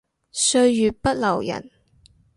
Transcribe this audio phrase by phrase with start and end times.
[0.31, 1.69] 歲月不留人